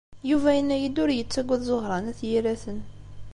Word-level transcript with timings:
Yuba 0.29 0.49
yenna-iyi-d 0.57 0.97
ur 1.03 1.09
yettagad 1.13 1.61
Ẓuhṛa 1.69 1.97
n 1.99 2.09
At 2.11 2.19
Yiraten. 2.29 2.79